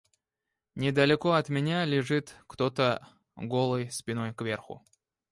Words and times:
Недалеко 0.73 1.33
от 1.33 1.49
меня 1.49 1.85
лежит 1.85 2.33
кто-то 2.47 3.07
голой 3.35 3.91
спиной 3.91 4.33
кверху. 4.33 4.83